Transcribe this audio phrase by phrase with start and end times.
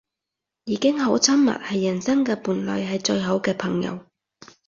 [0.65, 3.99] 已經好親密，係人生嘅伴侶，係最好嘅朋友